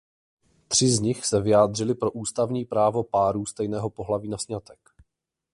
Tři 0.67 0.89
z 0.89 0.99
nich 0.99 1.25
se 1.25 1.41
vyjádřili 1.41 1.95
pro 1.95 2.11
ústavní 2.11 2.65
právo 2.65 3.03
párů 3.03 3.45
stejného 3.45 3.89
pohlaví 3.89 4.29
na 4.29 4.37
sňatek. 4.37 4.79